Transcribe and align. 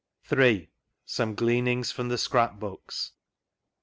3.— 0.27 0.67
SOME 1.05 1.35
GLEANINGS 1.35 1.91
FROM 1.91 2.09
THE 2.09 2.17
SCRAP 2.17 2.59
BOOKS. 2.59 3.11